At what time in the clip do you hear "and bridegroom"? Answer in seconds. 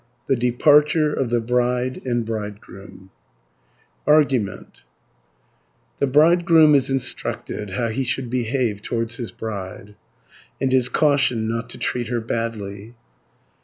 2.05-3.11